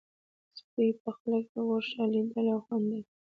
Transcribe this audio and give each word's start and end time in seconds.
سپي 0.59 0.87
په 1.01 1.09
خوب 1.17 1.41
کې 1.49 1.59
غوښه 1.67 2.03
لیدله 2.13 2.51
او 2.55 2.61
خندل. 2.65 3.01